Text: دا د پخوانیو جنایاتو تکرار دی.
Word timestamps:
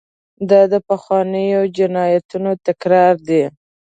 دا 0.49 0.61
د 0.71 0.73
پخوانیو 0.87 1.61
جنایاتو 1.77 2.37
تکرار 2.67 3.15
دی. 3.27 3.43